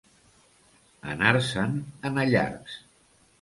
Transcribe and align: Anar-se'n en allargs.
Anar-se'n 1.11 1.77
en 2.11 2.19
allargs. 2.23 2.81